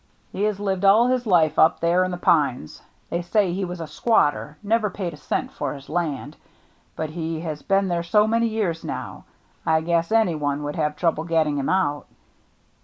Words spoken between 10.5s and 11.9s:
would have trouble getting THE NEW MATE 59